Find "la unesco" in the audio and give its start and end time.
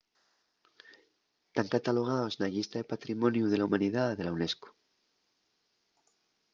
4.25-4.69